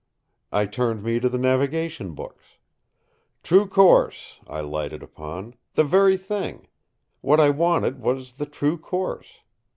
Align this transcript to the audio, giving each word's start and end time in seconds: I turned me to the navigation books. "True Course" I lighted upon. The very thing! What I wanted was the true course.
I 0.51 0.65
turned 0.65 1.03
me 1.03 1.19
to 1.19 1.29
the 1.29 1.37
navigation 1.37 2.15
books. 2.15 2.57
"True 3.43 3.67
Course" 3.67 4.39
I 4.47 4.59
lighted 4.59 5.03
upon. 5.03 5.53
The 5.75 5.83
very 5.83 6.17
thing! 6.17 6.69
What 7.21 7.39
I 7.39 7.51
wanted 7.51 7.99
was 8.01 8.37
the 8.37 8.47
true 8.47 8.79
course. 8.79 9.41